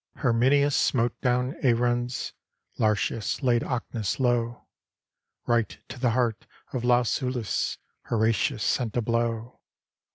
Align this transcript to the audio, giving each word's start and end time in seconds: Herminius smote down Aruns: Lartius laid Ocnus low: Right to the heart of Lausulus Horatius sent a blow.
Herminius 0.15 0.75
smote 0.75 1.13
down 1.21 1.53
Aruns: 1.63 2.33
Lartius 2.79 3.43
laid 3.43 3.61
Ocnus 3.61 4.19
low: 4.19 4.65
Right 5.45 5.77
to 5.89 5.99
the 5.99 6.09
heart 6.17 6.47
of 6.73 6.81
Lausulus 6.83 7.77
Horatius 8.05 8.63
sent 8.63 8.97
a 8.97 9.01
blow. 9.03 9.59